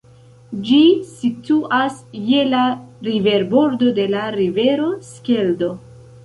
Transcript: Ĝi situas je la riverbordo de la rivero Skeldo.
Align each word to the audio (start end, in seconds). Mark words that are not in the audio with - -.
Ĝi 0.67 0.77
situas 1.09 1.99
je 2.29 2.39
la 2.53 2.63
riverbordo 3.09 3.93
de 4.01 4.07
la 4.15 4.25
rivero 4.39 4.89
Skeldo. 5.13 5.71